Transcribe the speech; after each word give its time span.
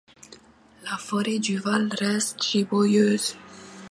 La 0.81 0.97
forêt 0.97 1.37
du 1.37 1.59
Val 1.59 1.87
reste 1.93 2.41
giboyeuse. 2.41 3.35